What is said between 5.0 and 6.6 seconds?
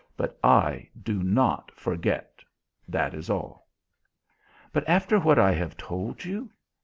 what I have told you.